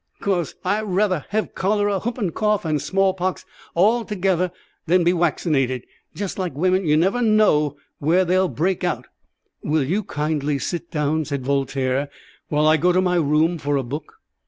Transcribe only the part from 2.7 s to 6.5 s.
small pox all together than be waccinated. Jes